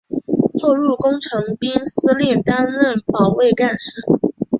[0.59, 4.01] 后入工程兵司令部任保卫干事。